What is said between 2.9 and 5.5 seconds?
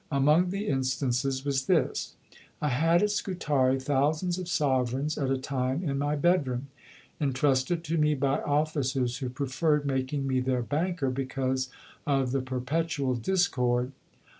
at Scutari thousands of sovereigns at a